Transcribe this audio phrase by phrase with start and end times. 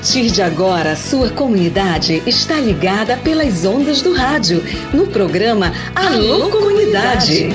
[0.00, 7.50] partir de agora, sua comunidade está ligada pelas ondas do rádio, no programa Alô Comunidade.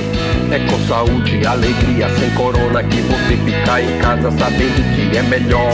[0.52, 5.24] É com saúde e alegria, sem corona, que você fica em casa sabendo que é
[5.24, 5.74] melhor.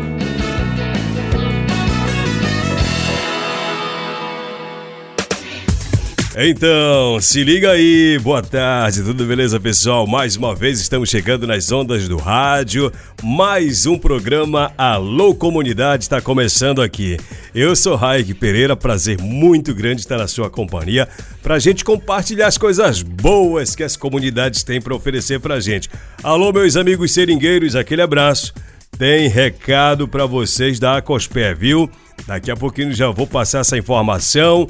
[6.37, 10.07] Então, se liga aí, boa tarde, tudo beleza pessoal?
[10.07, 12.89] Mais uma vez estamos chegando nas ondas do rádio,
[13.21, 17.17] mais um programa Alô Comunidade está começando aqui.
[17.53, 21.05] Eu sou Raik Pereira, prazer muito grande estar na sua companhia
[21.43, 25.59] para a gente compartilhar as coisas boas que as comunidades têm para oferecer para a
[25.59, 25.89] gente.
[26.23, 28.53] Alô, meus amigos seringueiros, aquele abraço.
[28.97, 31.89] Tem recado para vocês da Acospé, viu?
[32.25, 34.69] Daqui a pouquinho já vou passar essa informação.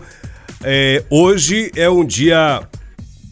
[0.63, 2.61] É, hoje é um dia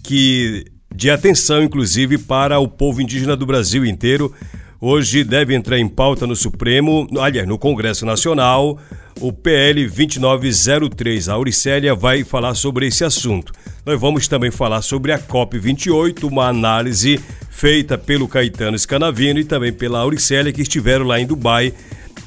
[0.03, 4.33] que de atenção, inclusive, para o povo indígena do Brasil inteiro.
[4.81, 8.79] Hoje deve entrar em pauta no Supremo, aliás, no Congresso Nacional,
[9.19, 11.29] o PL 2903.
[11.29, 13.53] A Auricélia vai falar sobre esse assunto.
[13.85, 17.19] Nós vamos também falar sobre a COP28, uma análise
[17.49, 21.73] feita pelo Caetano Scanavino e também pela Auricélia, que estiveram lá em Dubai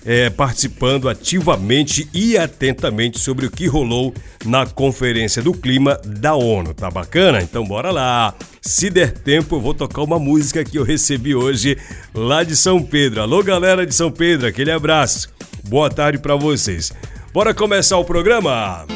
[0.05, 4.13] é, participando ativamente e atentamente sobre o que rolou
[4.45, 6.75] na Conferência do Clima da ONU.
[6.75, 7.43] Tá bacana?
[7.43, 8.35] Então bora lá!
[8.61, 11.77] Se der tempo, eu vou tocar uma música que eu recebi hoje
[12.15, 13.21] lá de São Pedro.
[13.21, 15.29] Alô, galera de São Pedro, aquele abraço.
[15.65, 16.93] Boa tarde para vocês.
[17.33, 18.87] Bora começar o programa?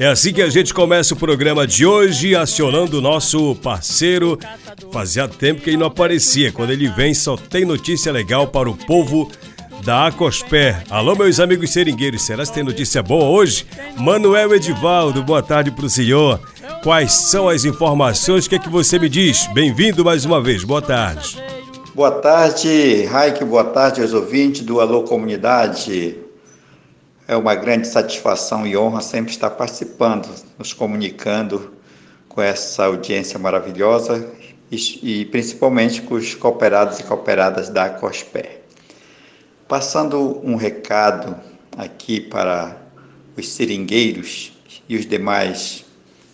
[0.00, 4.38] É assim que a gente começa o programa de hoje, acionando o nosso parceiro.
[4.90, 6.50] Fazia tempo que ele não aparecia.
[6.50, 9.30] Quando ele vem, só tem notícia legal para o povo
[9.84, 10.82] da Acospé.
[10.88, 13.66] Alô, meus amigos seringueiros, será que tem notícia boa hoje?
[13.98, 16.40] Manuel Edivaldo, boa tarde para o senhor.
[16.82, 18.46] Quais são as informações?
[18.46, 19.48] O que é que você me diz?
[19.52, 21.36] Bem-vindo mais uma vez, boa tarde.
[21.94, 26.16] Boa tarde, Raik, boa tarde aos ouvintes do Alô Comunidade.
[27.30, 31.74] É uma grande satisfação e honra sempre estar participando, nos comunicando
[32.28, 34.28] com essa audiência maravilhosa
[34.68, 38.62] e, e principalmente com os cooperados e cooperadas da COSPER.
[39.68, 41.36] Passando um recado
[41.78, 42.76] aqui para
[43.36, 44.52] os seringueiros
[44.88, 45.84] e os demais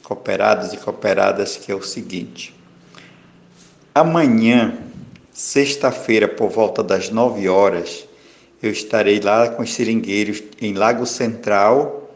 [0.03, 2.55] cooperados e cooperadas, que é o seguinte:
[3.95, 4.79] amanhã,
[5.31, 8.06] sexta-feira, por volta das 9 horas,
[8.63, 12.11] eu estarei lá com os seringueiros em Lago Central.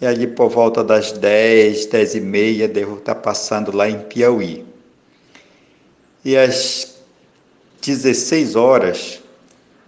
[0.00, 4.64] E ali por volta das 10, 10 e meia, devo estar passando lá em Piauí.
[6.24, 6.96] E às
[7.80, 9.20] 16 horas,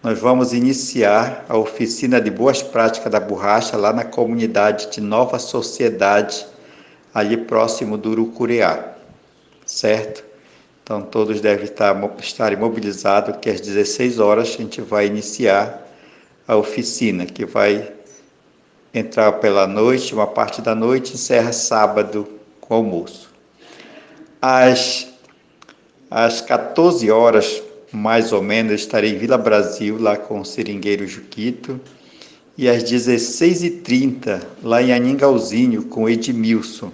[0.02, 5.38] nós vamos iniciar a oficina de boas práticas da borracha lá na comunidade de Nova
[5.38, 6.46] Sociedade,
[7.14, 8.94] ali próximo do Urucureá,
[9.64, 10.24] certo?
[10.84, 15.82] Então todos devem estar, estar imobilizados que às 16 horas a gente vai iniciar
[16.46, 17.90] a oficina, que vai
[18.92, 22.28] entrar pela noite, uma parte da noite, encerra sábado
[22.60, 23.30] com almoço.
[24.42, 25.08] Às,
[26.10, 31.80] às 14 horas, mais ou menos, estarei em Vila Brasil, lá com o Seringueiro Juquito,
[32.58, 36.92] e às 16h30, lá em Aningauzinho, com Edmilson.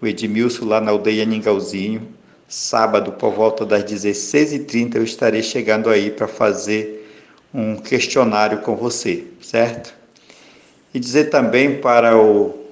[0.00, 2.08] O Edmilson lá na aldeia Aningauzinho,
[2.52, 7.10] Sábado, por volta das 16h30, eu estarei chegando aí para fazer
[7.52, 9.94] um questionário com você, certo?
[10.92, 12.66] E dizer também para o,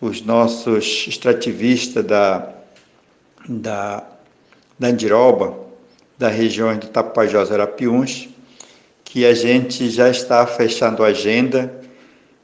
[0.00, 2.54] os nossos extrativistas da,
[3.48, 4.02] da,
[4.76, 5.60] da Andiroba,
[6.18, 8.28] da região do Tapajós Arapiuns,
[9.04, 11.72] que a gente já está fechando a agenda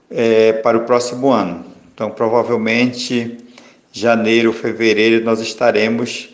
[0.08, 1.64] é, para o próximo ano.
[1.92, 3.38] Então, provavelmente,
[3.90, 6.30] janeiro, fevereiro, nós estaremos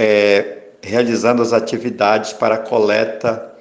[0.00, 3.52] é, realizando as atividades para a coleta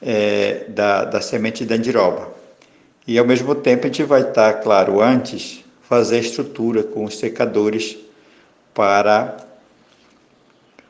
[0.00, 2.32] é, da, da semente de andiroba.
[3.06, 7.18] E ao mesmo tempo a gente vai estar, claro, antes, fazer a estrutura com os
[7.18, 7.94] secadores
[8.72, 9.36] para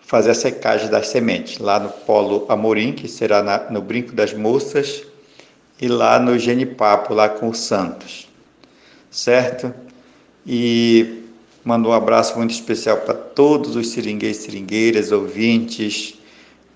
[0.01, 4.33] fazer a secagem das sementes, lá no Polo Amorim, que será na, no Brinco das
[4.33, 5.03] Moças,
[5.81, 8.29] e lá no Genipapo, lá com o Santos,
[9.11, 9.75] certo?
[10.47, 11.26] E
[11.67, 16.15] mando um abraço muito especial para todos os seringueiros seringueiras, ouvintes,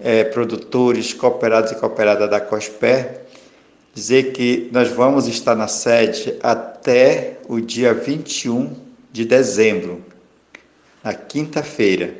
[0.00, 3.20] é, produtores, cooperados e cooperadas da COSPER,
[3.94, 8.74] dizer que nós vamos estar na sede até o dia 21
[9.12, 10.04] de dezembro,
[11.04, 12.12] na quinta-feira,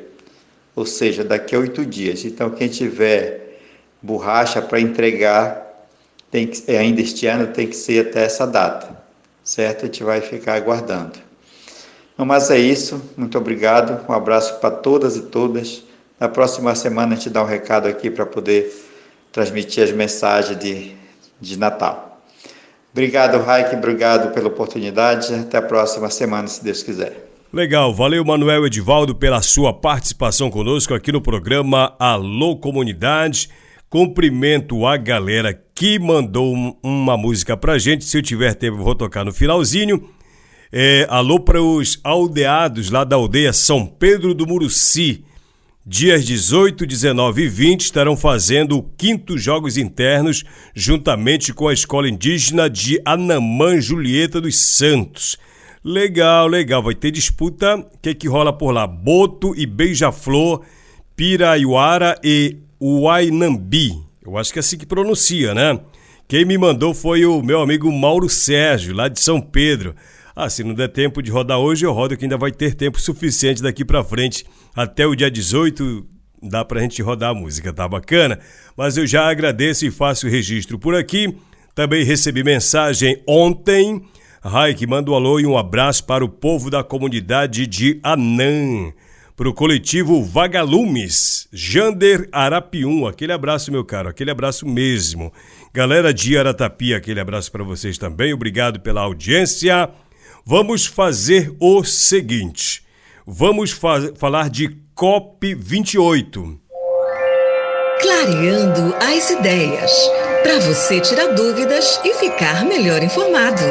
[0.73, 2.23] ou seja, daqui a oito dias.
[2.23, 3.59] Então, quem tiver
[4.01, 5.89] borracha para entregar
[6.31, 8.97] tem que, ainda este ano tem que ser até essa data,
[9.43, 9.83] certo?
[9.83, 11.30] A gente vai ficar aguardando.
[12.21, 15.81] Então, mas é isso, muito obrigado, um abraço para todas e todas.
[16.19, 18.71] Na próxima semana a gente dá um recado aqui para poder
[19.31, 20.91] transmitir as mensagens de,
[21.41, 22.21] de Natal.
[22.91, 25.33] Obrigado, Raik, obrigado pela oportunidade.
[25.33, 27.27] Até a próxima semana, se Deus quiser.
[27.51, 33.49] Legal, valeu Manuel Edivaldo pela sua participação conosco aqui no programa Alô Comunidade.
[33.89, 36.53] Cumprimento a galera que mandou
[36.83, 38.05] uma música pra gente.
[38.05, 40.07] Se eu tiver tempo, vou tocar no finalzinho.
[40.73, 45.25] É, alô para os aldeados lá da aldeia São Pedro do Muruci.
[45.85, 52.07] Dias 18, 19 e 20 estarão fazendo o quinto Jogos Internos juntamente com a Escola
[52.07, 55.35] Indígena de Anamã Julieta dos Santos.
[55.83, 56.81] Legal, legal.
[56.81, 57.75] Vai ter disputa.
[57.75, 58.87] O que, que rola por lá?
[58.87, 60.61] Boto e Beija-Flor,
[61.17, 64.01] Piraiuara e Uainambi.
[64.25, 65.77] Eu acho que é assim que pronuncia, né?
[66.29, 69.93] Quem me mandou foi o meu amigo Mauro Sérgio, lá de São Pedro.
[70.35, 72.99] Ah, se não der tempo de rodar hoje, eu rodo que ainda vai ter tempo
[72.99, 74.45] suficiente daqui para frente.
[74.75, 76.05] Até o dia 18
[76.43, 78.39] dá pra gente rodar a música, tá bacana?
[78.75, 81.35] Mas eu já agradeço e faço o registro por aqui.
[81.75, 84.01] Também recebi mensagem ontem
[84.43, 88.91] Raik manda um alô e um abraço para o povo da comunidade de Anã.
[89.37, 93.05] Para o coletivo Vagalumes, Jander Arapium.
[93.05, 95.31] Aquele abraço, meu caro, aquele abraço mesmo.
[95.71, 98.33] Galera de Aratapia, aquele abraço para vocês também.
[98.33, 99.91] Obrigado pela audiência.
[100.45, 102.81] Vamos fazer o seguinte:
[103.25, 106.57] vamos fa falar de COP28.
[108.01, 109.91] Clareando as ideias.
[110.41, 113.61] Para você tirar dúvidas e ficar melhor informado.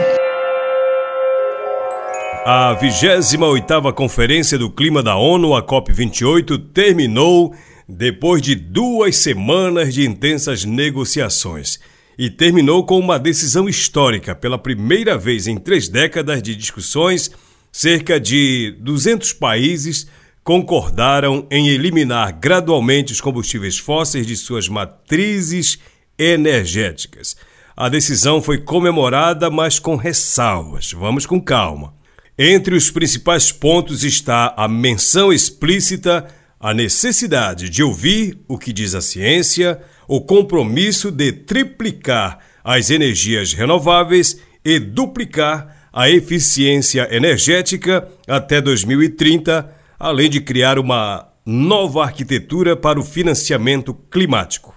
[2.46, 7.52] A 28ª Conferência do Clima da ONU, a COP28, terminou
[7.88, 11.80] depois de duas semanas de intensas negociações.
[12.22, 14.34] E terminou com uma decisão histórica.
[14.34, 17.30] Pela primeira vez em três décadas de discussões,
[17.72, 20.06] cerca de 200 países
[20.44, 25.78] concordaram em eliminar gradualmente os combustíveis fósseis de suas matrizes
[26.18, 27.38] energéticas.
[27.74, 30.92] A decisão foi comemorada, mas com ressalvas.
[30.92, 31.94] Vamos com calma.
[32.38, 36.26] Entre os principais pontos está a menção explícita
[36.60, 39.80] à necessidade de ouvir o que diz a ciência,
[40.10, 50.28] o compromisso de triplicar as energias renováveis e duplicar a eficiência energética até 2030, além
[50.28, 54.74] de criar uma nova arquitetura para o financiamento climático.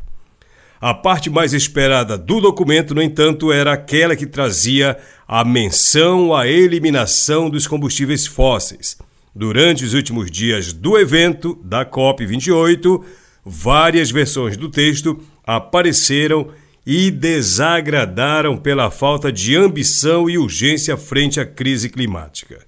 [0.80, 6.48] A parte mais esperada do documento, no entanto, era aquela que trazia a menção à
[6.48, 9.00] eliminação dos combustíveis fósseis.
[9.36, 13.04] Durante os últimos dias do evento da COP28,
[13.46, 16.50] várias versões do texto apareceram
[16.86, 22.60] e desagradaram pela falta de ambição e urgência frente à crise climática.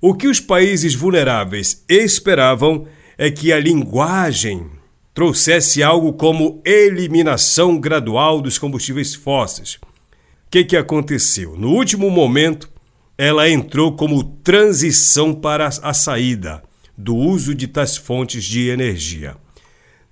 [0.00, 4.66] O que os países vulneráveis esperavam é que a linguagem
[5.12, 9.74] trouxesse algo como eliminação gradual dos combustíveis fósseis.
[9.74, 11.56] O que, que aconteceu?
[11.56, 12.68] No último momento,
[13.16, 16.62] ela entrou como transição para a saída
[16.96, 19.36] do uso de tais fontes de energia.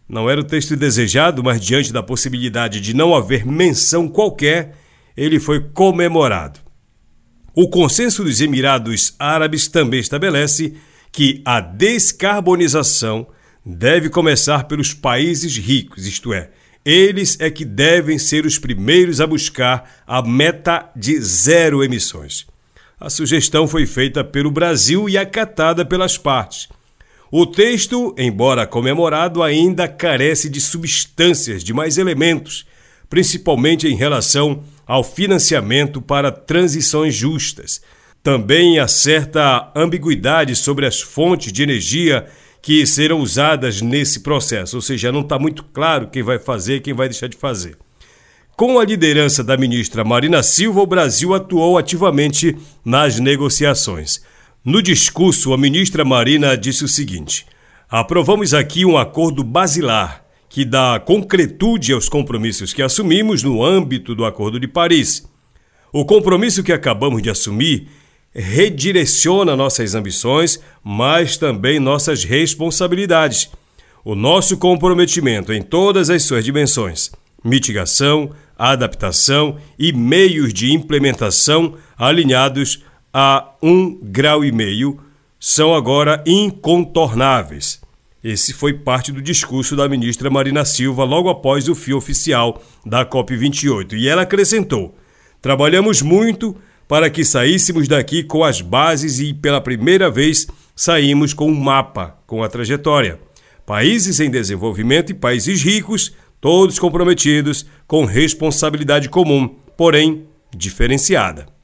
[0.09, 4.75] Não era o texto desejado, mas diante da possibilidade de não haver menção qualquer,
[5.17, 6.61] ele foi comemorado.
[7.55, 10.75] O consenso dos Emirados Árabes também estabelece
[11.12, 13.27] que a descarbonização
[13.67, 16.50] deve começar pelos países ricos, isto é,
[16.85, 22.47] eles é que devem ser os primeiros a buscar a meta de zero emissões.
[22.99, 26.69] A sugestão foi feita pelo Brasil e acatada pelas partes.
[27.30, 32.66] O texto, embora comemorado, ainda carece de substâncias, de mais elementos,
[33.11, 37.82] principalmente em relação ao financiamento para transições justas.
[38.23, 42.26] Também há certa ambiguidade sobre as fontes de energia
[42.62, 46.80] que serão usadas nesse processo, ou seja, não está muito claro quem vai fazer e
[46.80, 47.76] quem vai deixar de fazer.
[48.56, 54.20] Com a liderança da ministra Marina Silva, o Brasil atuou ativamente nas negociações.
[54.65, 57.47] No discurso, a ministra Marina disse o seguinte:
[57.88, 64.25] aprovamos aqui um acordo basilar que dá concretude aos compromissos que assumimos no âmbito do
[64.25, 65.29] Acordo de Paris.
[65.93, 67.88] O compromisso que acabamos de assumir
[68.35, 73.50] redireciona nossas ambições, mas também nossas responsabilidades.
[74.05, 77.11] O nosso comprometimento em todas as suas dimensões
[77.45, 84.99] mitigação, adaptação e meios de implementação alinhados a um grau e meio
[85.38, 87.81] são agora incontornáveis.
[88.23, 93.07] Esse foi parte do discurso da ministra Marina Silva logo após o fio oficial da
[93.07, 93.93] COP28.
[93.93, 94.97] E ela acrescentou:
[95.41, 96.57] Trabalhamos muito
[96.88, 102.19] para que saíssemos daqui com as bases e, pela primeira vez, saímos com um mapa
[102.27, 103.21] com a trajetória.
[103.65, 111.58] Países em desenvolvimento e países ricos, todos comprometidos com responsabilidade comum, porém diferenciada.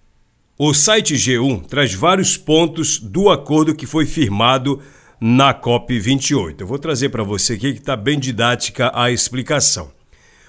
[0.56, 4.80] O site G1 traz vários pontos do acordo que foi firmado
[5.20, 6.60] na COP28.
[6.60, 9.90] Eu vou trazer para você aqui que está bem didática a explicação.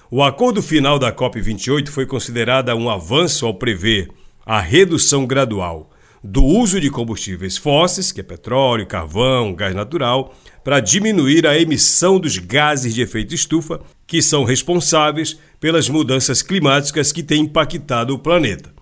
[0.08, 4.08] O acordo final da COP28 foi considerado um avanço ao prever
[4.44, 5.90] a redução gradual
[6.22, 10.32] do uso de combustíveis fósseis, que é petróleo, carvão, gás natural,
[10.62, 17.10] para diminuir a emissão dos gases de efeito estufa, que são responsáveis pelas mudanças climáticas
[17.10, 18.75] que têm impactado o planeta.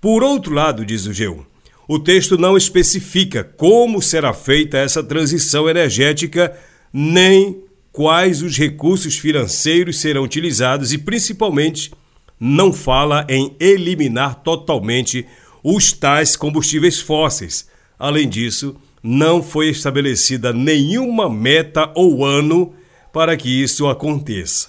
[0.00, 1.44] Por outro lado, diz o G1,
[1.88, 6.56] o texto não especifica como será feita essa transição energética,
[6.92, 11.90] nem quais os recursos financeiros serão utilizados e, principalmente,
[12.38, 15.26] não fala em eliminar totalmente
[15.64, 17.68] os tais combustíveis fósseis.
[17.98, 22.72] Além disso, não foi estabelecida nenhuma meta ou ano
[23.12, 24.68] para que isso aconteça.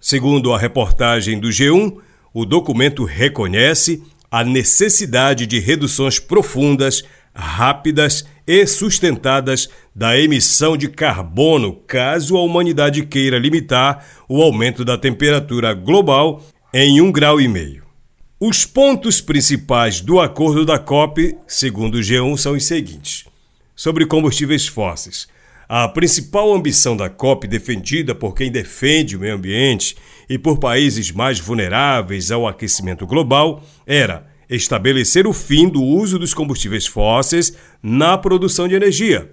[0.00, 1.98] Segundo a reportagem do G1,
[2.34, 4.02] o documento reconhece
[4.36, 7.02] a necessidade de reduções profundas,
[7.34, 14.98] rápidas e sustentadas da emissão de carbono, caso a humanidade queira limitar o aumento da
[14.98, 17.84] temperatura global em um grau e meio.
[18.38, 23.24] Os pontos principais do acordo da COP, segundo o G1, são os seguintes:
[23.74, 25.26] sobre combustíveis fósseis.
[25.66, 29.96] A principal ambição da COP, defendida por quem defende o meio ambiente
[30.28, 36.32] e por países mais vulneráveis ao aquecimento global, era estabelecer o fim do uso dos
[36.32, 39.32] combustíveis fósseis na produção de energia.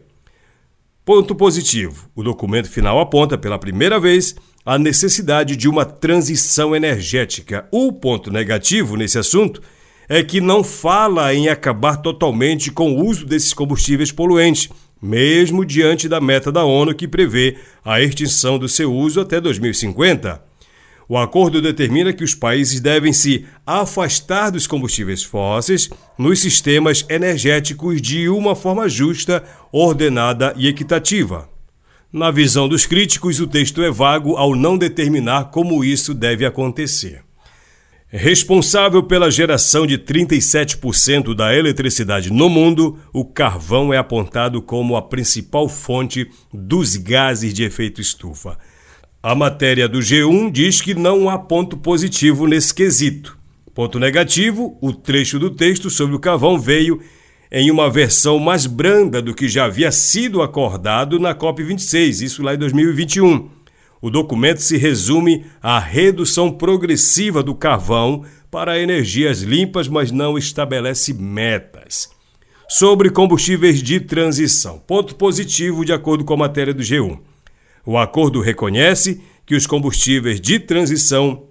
[1.05, 4.35] Ponto positivo: o documento final aponta pela primeira vez
[4.65, 7.67] a necessidade de uma transição energética.
[7.71, 9.61] O ponto negativo nesse assunto
[10.07, 14.69] é que não fala em acabar totalmente com o uso desses combustíveis poluentes
[15.03, 20.41] mesmo diante da meta da ONU que prevê a extinção do seu uso até 2050.
[21.07, 28.01] O acordo determina que os países devem se afastar dos combustíveis fósseis nos sistemas energéticos
[28.01, 31.49] de uma forma justa, ordenada e equitativa.
[32.11, 37.23] Na visão dos críticos, o texto é vago ao não determinar como isso deve acontecer.
[38.07, 45.01] Responsável pela geração de 37% da eletricidade no mundo, o carvão é apontado como a
[45.01, 48.55] principal fonte dos gases de efeito estufa.
[49.23, 53.37] A matéria do G1 diz que não há ponto positivo nesse quesito.
[53.73, 56.99] Ponto negativo: o trecho do texto sobre o carvão veio
[57.49, 62.53] em uma versão mais branda do que já havia sido acordado na COP26, isso lá
[62.53, 63.49] em 2021
[64.03, 71.13] o documento se resume à redução progressiva do carvão para energias limpas, mas não estabelece
[71.13, 72.09] metas.
[72.67, 74.77] Sobre combustíveis de transição.
[74.77, 77.17] Ponto positivo, de acordo com a matéria do G1.
[77.85, 81.47] O acordo reconhece que os combustíveis de transição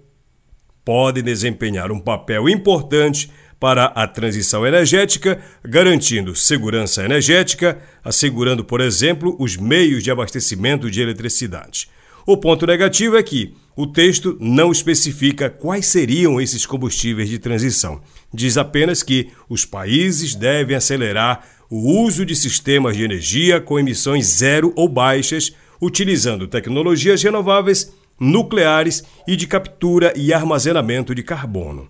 [0.85, 9.37] podem desempenhar um papel importante para a transição energética, garantindo segurança energética, assegurando, por exemplo,
[9.39, 11.89] os meios de abastecimento de eletricidade.
[12.27, 18.01] O ponto negativo é que o texto não especifica quais seriam esses combustíveis de transição.
[18.33, 24.27] Diz apenas que os países devem acelerar o uso de sistemas de energia com emissões
[24.27, 31.89] zero ou baixas, utilizando tecnologias renováveis, nucleares e de captura e armazenamento de carbono.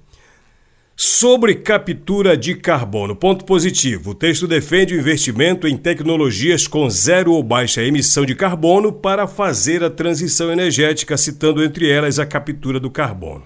[0.96, 4.10] Sobre captura de carbono, ponto positivo.
[4.10, 9.26] O texto defende o investimento em tecnologias com zero ou baixa emissão de carbono para
[9.26, 13.44] fazer a transição energética, citando entre elas a captura do carbono.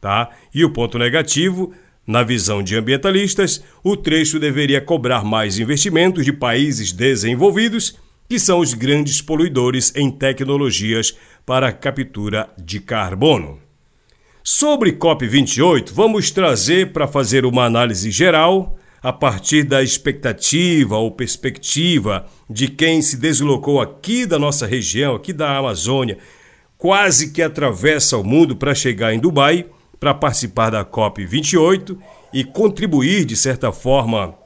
[0.00, 0.30] Tá?
[0.54, 1.72] E o ponto negativo,
[2.06, 7.96] na visão de ambientalistas, o trecho deveria cobrar mais investimentos de países desenvolvidos,
[8.30, 13.58] que são os grandes poluidores em tecnologias para captura de carbono.
[14.44, 22.24] Sobre COP28, vamos trazer para fazer uma análise geral a partir da expectativa ou perspectiva
[22.48, 26.16] de quem se deslocou aqui da nossa região, aqui da Amazônia,
[26.78, 29.66] quase que atravessa o mundo para chegar em Dubai
[29.98, 31.98] para participar da COP 28
[32.32, 34.38] e contribuir de certa forma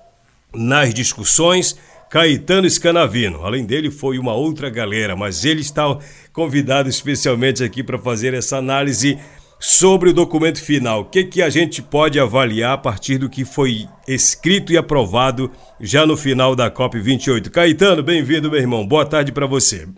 [0.55, 1.77] nas discussões.
[2.15, 3.45] Caetano Scanavino.
[3.45, 5.99] Além dele, foi uma outra galera, mas ele está
[6.33, 9.19] convidado especialmente aqui para fazer essa análise
[9.59, 11.01] sobre o documento final.
[11.01, 15.51] O que, que a gente pode avaliar a partir do que foi escrito e aprovado
[15.81, 17.51] já no final da COP28?
[17.51, 18.87] Caetano, bem-vindo, meu irmão.
[18.87, 19.89] Boa tarde para você.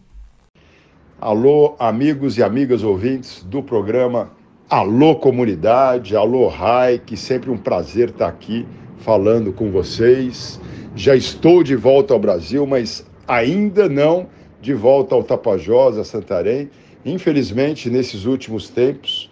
[1.21, 4.31] Alô, amigos e amigas ouvintes do programa
[4.71, 8.67] Alô Comunidade, Alô Rai, que sempre um prazer estar aqui
[9.07, 10.61] falando com vocês.
[10.97, 14.27] Já estou de volta ao Brasil, mas ainda não
[14.61, 16.69] de volta ao Tapajós, a Santarém.
[17.05, 19.31] Infelizmente, nesses últimos tempos,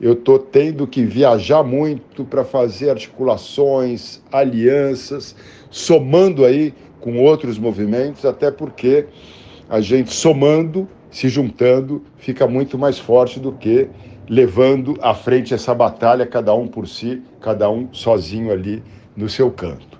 [0.00, 5.34] eu estou tendo que viajar muito para fazer articulações, alianças,
[5.70, 9.06] somando aí com outros movimentos, até porque
[9.68, 13.88] a gente somando, se juntando, fica muito mais forte do que
[14.28, 18.84] levando à frente essa batalha, cada um por si, cada um sozinho ali
[19.16, 19.98] no seu canto.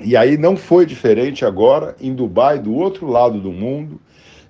[0.00, 4.00] E aí não foi diferente agora em Dubai, do outro lado do mundo,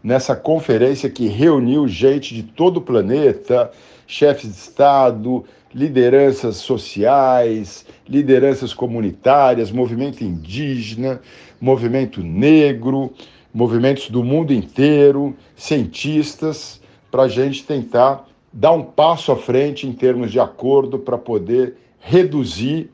[0.02, 3.70] nessa conferência que reuniu gente de todo o planeta,
[4.06, 5.44] chefes de Estado,
[5.74, 11.20] lideranças sociais, lideranças comunitárias, movimento indígena,
[11.60, 13.12] movimento negro,
[13.52, 19.92] movimentos do mundo inteiro, cientistas, para a gente tentar dar um passo à frente em
[19.92, 22.90] termos de acordo para poder reduzir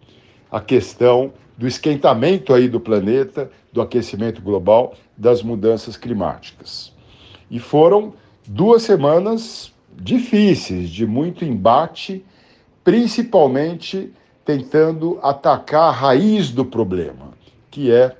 [0.57, 6.95] a questão do esquentamento aí do planeta, do aquecimento global, das mudanças climáticas.
[7.51, 8.15] E foram
[8.47, 12.25] duas semanas difíceis, de muito embate,
[12.83, 14.11] principalmente
[14.47, 17.35] tentando atacar a raiz do problema,
[17.71, 18.17] que é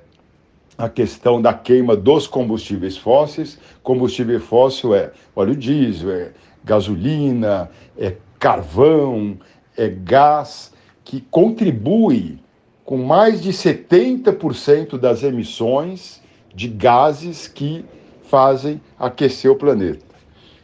[0.77, 3.57] a questão da queima dos combustíveis fósseis.
[3.81, 6.31] Combustível fóssil é óleo diesel, é
[6.63, 9.39] gasolina, é carvão,
[9.75, 10.76] é gás,
[11.07, 12.37] que contribui
[12.83, 16.21] com mais de 70% das emissões
[16.53, 17.85] de gases que
[18.23, 20.05] fazem aquecer o planeta.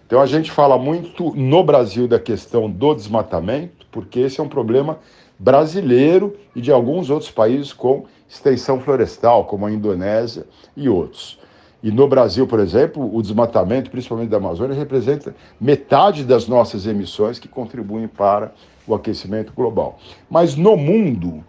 [0.06, 4.49] Então a gente fala muito no Brasil da questão do desmatamento, porque esse é um
[4.49, 4.99] problema
[5.39, 11.39] brasileiro e de alguns outros países com extensão florestal, como a Indonésia e outros.
[11.82, 17.39] E no Brasil, por exemplo, o desmatamento, principalmente da Amazônia, representa metade das nossas emissões
[17.39, 18.53] que contribuem para
[18.88, 20.00] o aquecimento global.
[20.30, 21.43] Mas no mundo,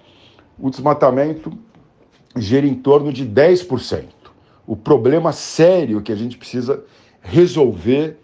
[0.59, 1.53] o desmatamento
[2.37, 4.05] gira em torno de 10%.
[4.66, 6.83] O problema sério que a gente precisa
[7.20, 8.18] resolver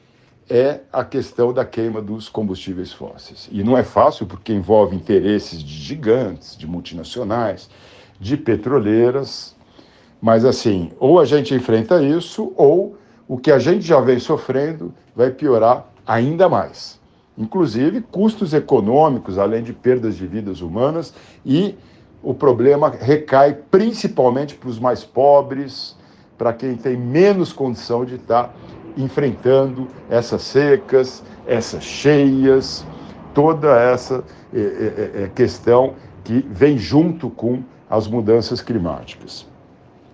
[0.49, 3.49] é a questão da queima dos combustíveis fósseis.
[3.53, 7.71] E não é fácil porque envolve interesses de gigantes, de multinacionais,
[8.19, 9.55] de petroleiras.
[10.21, 12.97] Mas assim, ou a gente enfrenta isso, ou
[13.29, 17.00] o que a gente já vem sofrendo vai piorar ainda mais.
[17.41, 21.75] Inclusive custos econômicos, além de perdas de vidas humanas, e
[22.23, 25.97] o problema recai principalmente para os mais pobres,
[26.37, 28.55] para quem tem menos condição de estar
[28.95, 32.85] enfrentando essas secas, essas cheias,
[33.33, 34.23] toda essa
[34.53, 39.47] é, é, é, questão que vem junto com as mudanças climáticas.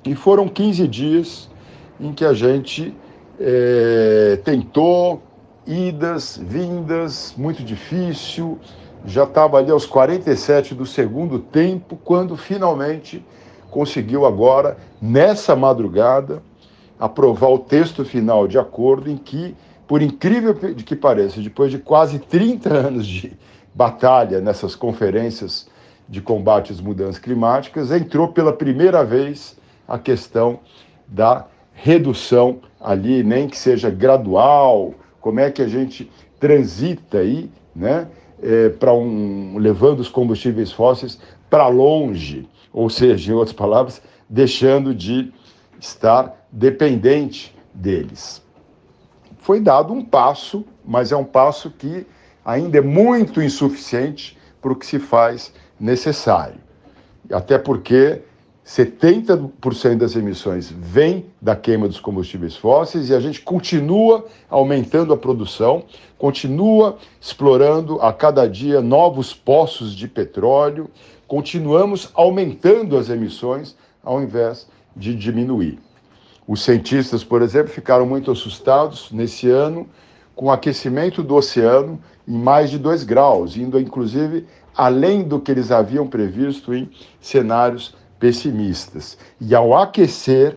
[0.04, 1.50] E foram 15 dias
[1.98, 2.94] em que a gente
[3.40, 5.25] é, tentou
[5.66, 8.58] idas, vindas, muito difícil.
[9.04, 13.24] Já estava ali aos 47 do segundo tempo, quando finalmente
[13.70, 16.42] conseguiu agora, nessa madrugada,
[16.98, 19.54] aprovar o texto final de acordo em que,
[19.86, 23.32] por incrível que pareça, depois de quase 30 anos de
[23.74, 25.68] batalha nessas conferências
[26.08, 30.60] de combate às mudanças climáticas, entrou pela primeira vez a questão
[31.06, 34.94] da redução ali, nem que seja gradual,
[35.26, 36.08] como é que a gente
[36.38, 38.06] transita aí, né,
[38.40, 41.18] é, para um levando os combustíveis fósseis
[41.50, 45.32] para longe, ou seja, em outras palavras, deixando de
[45.80, 48.40] estar dependente deles.
[49.38, 52.06] Foi dado um passo, mas é um passo que
[52.44, 56.60] ainda é muito insuficiente para o que se faz necessário.
[57.32, 58.22] Até porque
[58.66, 65.16] 70% das emissões vem da queima dos combustíveis fósseis e a gente continua aumentando a
[65.16, 65.84] produção,
[66.18, 70.90] continua explorando a cada dia novos poços de petróleo,
[71.28, 75.78] continuamos aumentando as emissões ao invés de diminuir.
[76.44, 79.86] Os cientistas, por exemplo, ficaram muito assustados nesse ano
[80.34, 85.52] com o aquecimento do oceano em mais de 2 graus, indo inclusive além do que
[85.52, 89.18] eles haviam previsto em cenários pessimistas.
[89.40, 90.56] E ao aquecer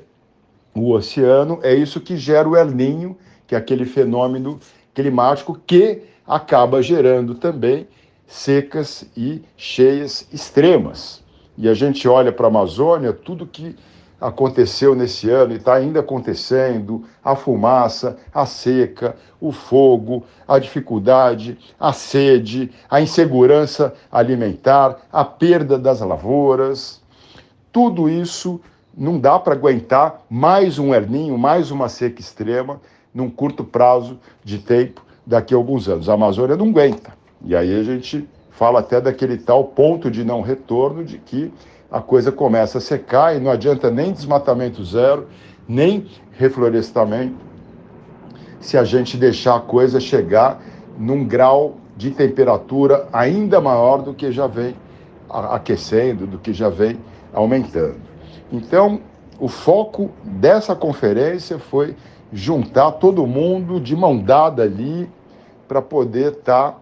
[0.73, 3.17] o oceano, é isso que gera o El Ninho,
[3.47, 4.59] que é aquele fenômeno
[4.93, 7.87] climático que acaba gerando também
[8.27, 11.23] secas e cheias extremas.
[11.57, 13.75] E a gente olha para a Amazônia, tudo que
[14.21, 21.57] aconteceu nesse ano e está ainda acontecendo, a fumaça, a seca, o fogo, a dificuldade,
[21.79, 26.98] a sede, a insegurança alimentar, a perda das lavouras,
[27.71, 28.59] tudo isso
[28.97, 32.81] não dá para aguentar mais um erninho, mais uma seca extrema
[33.13, 36.09] num curto prazo de tempo daqui a alguns anos.
[36.09, 37.13] A Amazônia não aguenta.
[37.43, 41.53] E aí a gente fala até daquele tal ponto de não retorno de que
[41.91, 45.27] a coisa começa a secar e não adianta nem desmatamento zero,
[45.67, 47.37] nem reflorestamento,
[48.59, 50.61] se a gente deixar a coisa chegar
[50.97, 54.75] num grau de temperatura ainda maior do que já vem
[55.29, 56.97] aquecendo, do que já vem
[57.33, 57.97] aumentando.
[58.51, 59.01] Então,
[59.39, 61.95] o foco dessa conferência foi
[62.31, 65.09] juntar todo mundo de mão dada ali
[65.67, 66.77] para poder estar tá,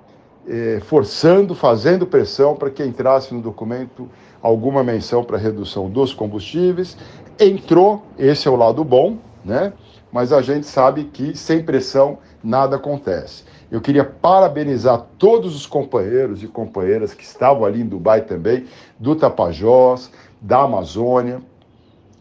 [0.47, 4.09] eh, forçando, fazendo pressão para que entrasse no documento
[4.41, 6.97] alguma menção para redução dos combustíveis.
[7.39, 9.73] Entrou, esse é o lado bom, né?
[10.11, 13.43] Mas a gente sabe que sem pressão nada acontece.
[13.69, 18.65] Eu queria parabenizar todos os companheiros e companheiras que estavam ali em Dubai também,
[18.97, 20.09] do Tapajós,
[20.41, 21.41] da Amazônia,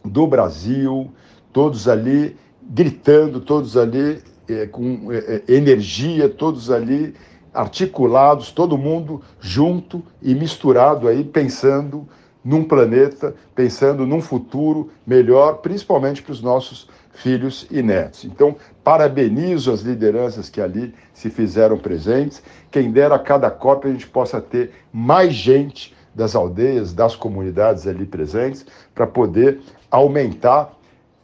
[0.04, 1.10] do Brasil,
[1.52, 7.14] todos ali gritando, todos ali é, com é, energia, todos ali
[7.52, 12.06] articulados, todo mundo junto e misturado aí, pensando
[12.44, 18.24] num planeta, pensando num futuro melhor, principalmente para os nossos filhos e netos.
[18.24, 22.42] Então, parabenizo as lideranças que ali se fizeram presentes.
[22.70, 27.86] Quem dera a cada cópia a gente possa ter mais gente das aldeias, das comunidades
[27.86, 30.72] ali presentes, para poder aumentar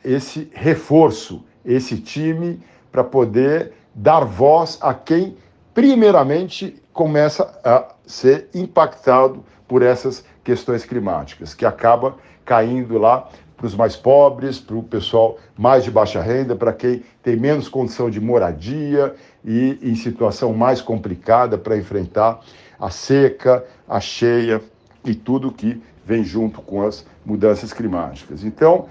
[0.05, 5.35] esse reforço, esse time, para poder dar voz a quem,
[5.73, 13.75] primeiramente, começa a ser impactado por essas questões climáticas, que acaba caindo lá para os
[13.75, 18.21] mais pobres, para o pessoal mais de baixa renda, para quem tem menos condição de
[18.21, 22.41] moradia e em situação mais complicada para enfrentar
[22.79, 24.61] a seca, a cheia
[25.05, 28.45] e tudo que vem junto com as mudanças climáticas.
[28.45, 28.87] Então,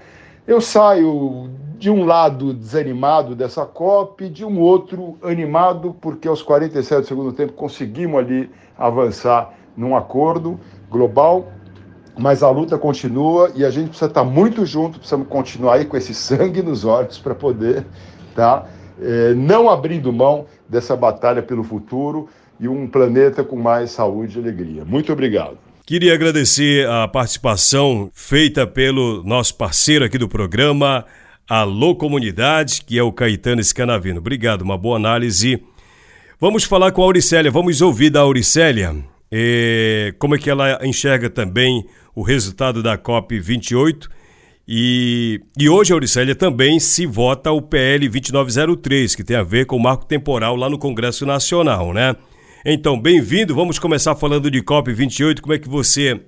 [0.46, 7.02] eu saio de um lado desanimado dessa COP, de um outro animado, porque aos 47
[7.02, 10.58] do segundo tempo conseguimos ali avançar num acordo
[10.90, 11.52] global,
[12.18, 15.96] mas a luta continua e a gente precisa estar muito junto, precisamos continuar aí com
[15.96, 17.86] esse sangue nos olhos para poder
[18.34, 18.66] tá,
[19.00, 22.28] é, não abrindo mão dessa batalha pelo futuro
[22.60, 24.84] e um planeta com mais saúde e alegria.
[24.84, 25.58] Muito obrigado.
[25.84, 31.04] Queria agradecer a participação feita pelo nosso parceiro aqui do programa,
[31.48, 34.20] Alô Comunidade, que é o Caetano Scanavino.
[34.20, 35.60] Obrigado, uma boa análise.
[36.40, 38.94] Vamos falar com a Auricélia, vamos ouvir da Auricélia
[39.28, 44.08] eh, como é que ela enxerga também o resultado da COP28.
[44.68, 49.76] E, e hoje, Auricélia, também se vota o PL 2903, que tem a ver com
[49.76, 52.14] o marco temporal lá no Congresso Nacional, né?
[52.64, 53.56] Então, bem-vindo.
[53.56, 55.40] Vamos começar falando de COP28.
[55.40, 56.20] Como é que você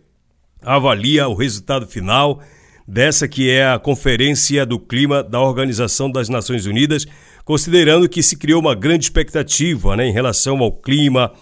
[0.61, 2.43] avalia o resultado final
[2.89, 7.07] dessa que é a Conferência do Clima da Organização das Nações Unidas,
[7.45, 11.33] considerando que se criou uma grande expectativa né, em relação ao clima,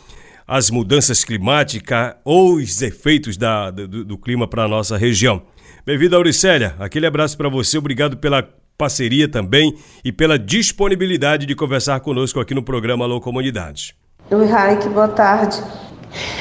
[0.47, 5.43] às mudanças climáticas ou os efeitos da, do, do clima para a nossa região.
[5.87, 6.77] Bem-vindo, Auricélia.
[6.79, 7.79] Aquele abraço para você.
[7.79, 9.75] Obrigado pela parceria também
[10.05, 13.95] e pela disponibilidade de conversar conosco aqui no programa Alô Comunidade.
[14.31, 15.59] Oi, Raik, boa tarde.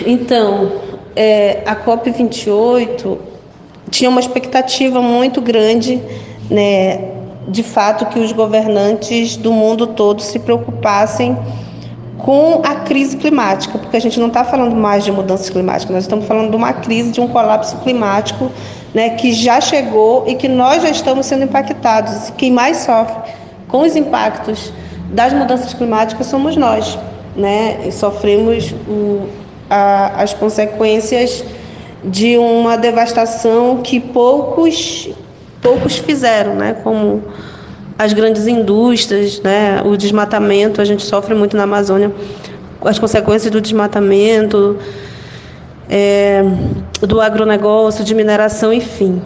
[0.05, 0.71] Então,
[1.13, 3.17] é, a COP28
[3.89, 6.01] tinha uma expectativa muito grande,
[6.49, 7.11] né,
[7.49, 11.37] de fato, que os governantes do mundo todo se preocupassem
[12.19, 16.03] com a crise climática, porque a gente não está falando mais de mudanças climáticas, nós
[16.03, 18.49] estamos falando de uma crise, de um colapso climático
[18.93, 22.31] né, que já chegou e que nós já estamos sendo impactados.
[22.37, 23.33] Quem mais sofre
[23.67, 24.71] com os impactos
[25.09, 26.97] das mudanças climáticas somos nós
[27.35, 27.87] né?
[27.87, 29.27] E sofremos o,
[29.69, 31.43] a, as consequências
[32.03, 35.09] de uma devastação que poucos
[35.61, 36.75] poucos fizeram, né?
[36.83, 37.23] Como
[37.97, 39.81] as grandes indústrias, né?
[39.85, 42.11] O desmatamento, a gente sofre muito na Amazônia
[42.83, 44.77] as consequências do desmatamento,
[45.87, 46.41] é,
[47.01, 49.21] do agronegócio, de mineração, enfim.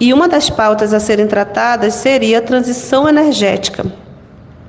[0.00, 3.84] E uma das pautas a serem tratadas seria a transição energética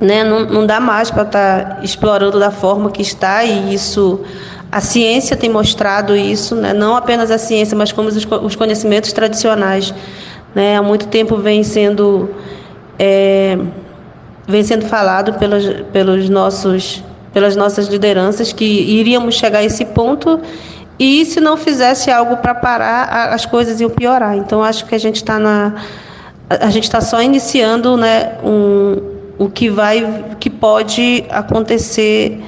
[0.01, 0.23] né?
[0.23, 4.19] Não, não dá mais para estar tá explorando da forma que está e isso
[4.71, 6.73] A ciência tem mostrado isso, né?
[6.73, 9.93] não apenas a ciência, mas como os conhecimentos tradicionais.
[10.55, 10.77] Né?
[10.77, 12.29] Há muito tempo vem sendo,
[12.97, 13.57] é,
[14.47, 20.39] vem sendo falado pelos, pelos nossos, pelas nossas lideranças que iríamos chegar a esse ponto
[20.97, 24.37] e se não fizesse algo para parar, as coisas iam piorar.
[24.37, 25.73] Então, acho que a gente está na.
[26.47, 29.10] A gente está só iniciando né, um,
[29.41, 32.39] o que vai, que pode acontecer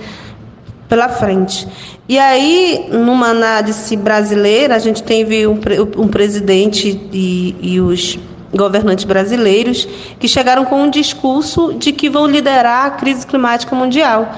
[0.87, 1.67] pela frente.
[2.07, 5.59] E aí, numa análise brasileira, a gente teve um,
[5.97, 8.19] um presidente e, e os
[8.53, 9.87] governantes brasileiros
[10.19, 14.31] que chegaram com um discurso de que vão liderar a crise climática mundial.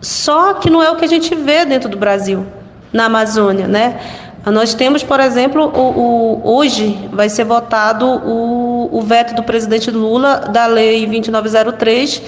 [0.00, 2.46] Só que não é o que a gente vê dentro do Brasil,
[2.90, 4.00] na Amazônia, né?
[4.44, 9.90] Nós temos, por exemplo, o, o, hoje vai ser votado o, o veto do presidente
[9.90, 12.22] Lula da Lei 2903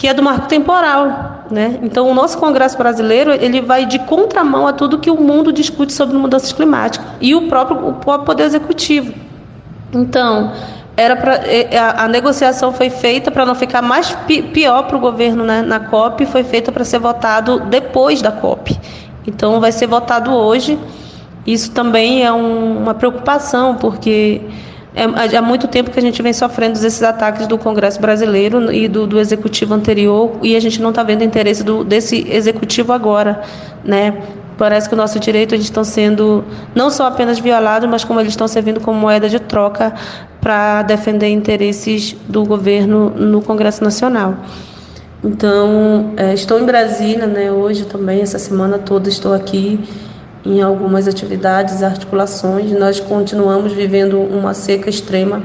[0.00, 1.78] que é do marco temporal, né?
[1.82, 5.92] Então o nosso Congresso brasileiro ele vai de contramão a tudo que o mundo discute
[5.92, 9.12] sobre mudanças climáticas e o próprio, o próprio poder executivo.
[9.92, 10.52] Então
[10.96, 14.96] era pra, é, a, a negociação foi feita para não ficar mais pi, pior para
[14.96, 18.80] o governo né, na COP, foi feita para ser votado depois da COP.
[19.26, 20.78] Então vai ser votado hoje.
[21.46, 24.40] Isso também é um, uma preocupação porque
[24.94, 28.88] é, há muito tempo que a gente vem sofrendo esses ataques do Congresso brasileiro e
[28.88, 33.40] do, do executivo anterior e a gente não está vendo interesse do, desse executivo agora,
[33.84, 34.22] né?
[34.58, 38.32] Parece que o nosso direito eles estão sendo não só apenas violados, mas como eles
[38.32, 39.94] estão servindo como moeda de troca
[40.40, 44.36] para defender interesses do governo no Congresso Nacional.
[45.22, 47.52] Então, é, estou em Brasília, né?
[47.52, 49.78] Hoje também, essa semana toda estou aqui
[50.44, 52.72] em algumas atividades, articulações.
[52.72, 55.42] Nós continuamos vivendo uma seca extrema.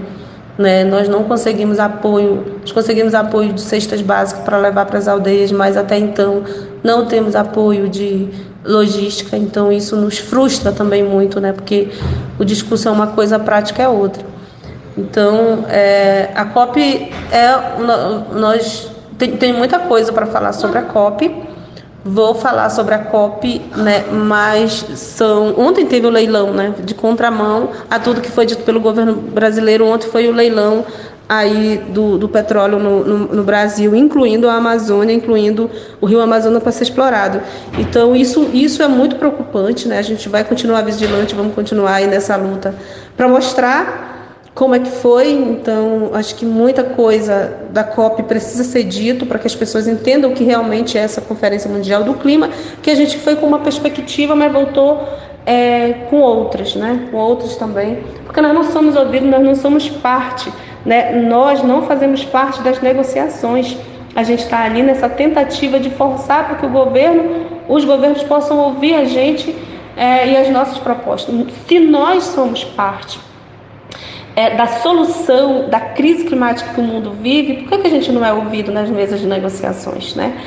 [0.58, 0.86] Né?
[0.86, 5.52] Nós não conseguimos apoio, nós conseguimos apoio de cestas básicas para levar para as aldeias,
[5.52, 6.44] mas até então
[6.82, 8.30] não temos apoio de
[8.64, 11.52] logística, então isso nos frustra também muito, né?
[11.52, 11.90] porque
[12.40, 14.24] o discurso é uma coisa, a prática é outra.
[14.98, 16.80] Então, é, a COP
[17.30, 17.54] é.
[18.34, 21.32] Nós tem, tem muita coisa para falar sobre a COP
[22.08, 27.71] Vou falar sobre a COP, né, mas são ontem teve o leilão, né, de contramão
[27.89, 29.88] a tudo que foi dito pelo governo brasileiro.
[29.88, 30.86] Ontem foi o leilão
[31.28, 35.67] aí do, do petróleo no, no, no, Brasil, incluindo a Amazônia, incluindo
[35.99, 37.41] o Rio Amazonas para ser explorado.
[37.80, 39.97] Então isso isso é muito preocupante, né?
[39.97, 42.75] A gente vai continuar vigilante, vamos continuar aí nessa luta
[43.17, 44.14] para mostrar
[44.56, 45.32] como é que foi.
[45.32, 50.32] Então, acho que muita coisa da COP precisa ser dito para que as pessoas entendam
[50.32, 52.50] o que realmente é essa Conferência Mundial do Clima,
[52.82, 55.08] que a gente foi com uma perspectiva, mas voltou
[55.46, 57.08] é, com outras, né?
[57.12, 60.52] Com outras também, porque nós não somos ouvidos, nós não somos parte,
[60.86, 61.12] né?
[61.22, 63.78] Nós não fazemos parte das negociações.
[64.15, 68.58] A gente está ali nessa tentativa de forçar para que o governo, os governos possam
[68.58, 69.54] ouvir a gente
[69.98, 71.36] é, e as nossas propostas.
[71.68, 73.20] Se nós somos parte
[74.36, 78.12] é, da solução da crise climática que o mundo vive, por que, que a gente
[78.12, 80.38] não é ouvido nas mesas de negociações, né?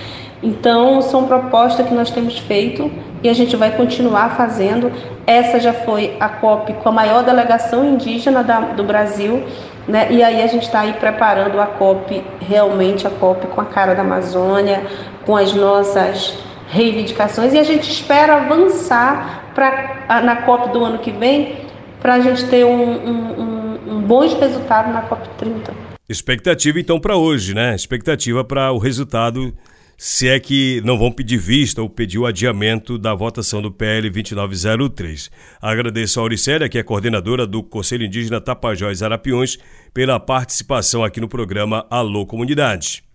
[0.42, 2.90] Então, são propostas que nós temos feito
[3.22, 4.92] e a gente vai continuar fazendo.
[5.26, 9.42] Essa já foi a COP com a maior delegação indígena da, do Brasil,
[9.88, 10.06] né?
[10.10, 13.94] E aí a gente está aí preparando a COP, realmente a COP com a cara
[13.94, 14.82] da Amazônia,
[15.26, 21.10] com as nossas reivindicações e a gente espera avançar para na COP do ano que
[21.10, 21.56] vem
[21.98, 23.57] para a gente ter um, um um
[24.06, 25.72] bons resultados na COP30.
[26.08, 27.74] Expectativa então para hoje, né?
[27.74, 29.52] Expectativa para o resultado,
[29.96, 34.08] se é que não vão pedir vista ou pedir o adiamento da votação do PL
[34.08, 35.30] 2903.
[35.60, 39.58] Agradeço a Auricélia, que é coordenadora do Conselho Indígena Tapajós Arapiões,
[39.92, 43.07] pela participação aqui no programa Alô Comunidade.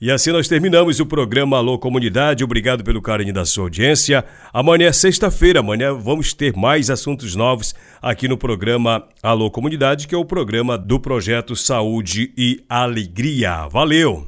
[0.00, 2.44] E assim nós terminamos o programa Alô Comunidade.
[2.44, 4.24] Obrigado pelo carinho da sua audiência.
[4.52, 5.58] Amanhã é sexta-feira.
[5.58, 10.78] Amanhã vamos ter mais assuntos novos aqui no programa Alô Comunidade, que é o programa
[10.78, 13.66] do projeto Saúde e Alegria.
[13.66, 14.27] Valeu!